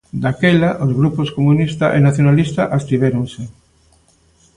[0.23, 3.41] Daquela, os grupos comunista e nacionalista abstivéronse.